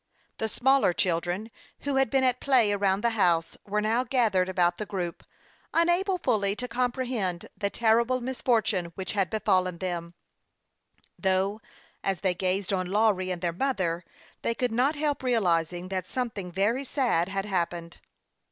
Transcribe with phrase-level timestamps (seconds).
[0.39, 1.51] The smaller children,
[1.81, 5.23] who had been at play around the house, were now gathered about the group,
[5.75, 10.15] unable fully to comprehend the terrible mis fortune which had befallen them;
[11.19, 11.61] though,
[12.03, 14.03] as they gazed on Lawry and their mother,
[14.41, 17.97] they could not help realizing that something very sad had hap pened.